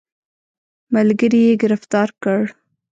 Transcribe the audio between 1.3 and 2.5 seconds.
یې ګرفتار کړ.